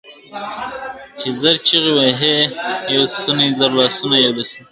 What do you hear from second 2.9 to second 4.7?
یو ستونی زر لاسونه یو لستوڼی!.